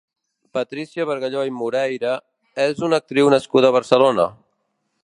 Patrícia 0.57 1.05
Bargalló 1.09 1.43
i 1.49 1.53
Moreira 1.57 2.15
és 2.65 2.83
una 2.89 3.01
actriu 3.03 3.31
nascuda 3.37 3.73
a 3.73 3.79
Barcelona. 3.79 4.29